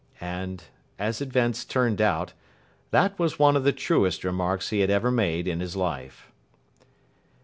And, 0.19 0.63
as 0.97 1.21
events 1.21 1.63
turned 1.63 2.01
out, 2.01 2.33
that 2.89 3.19
was 3.19 3.37
one 3.37 3.55
of 3.55 3.63
the 3.63 3.71
truest 3.71 4.23
remarks 4.23 4.69
he 4.71 4.79
had 4.79 4.89
ever 4.89 5.11
made 5.11 5.47
in 5.47 5.59
his 5.59 5.75
life. 5.75 6.31